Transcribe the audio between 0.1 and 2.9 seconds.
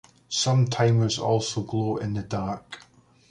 Some timers also glow in the dark.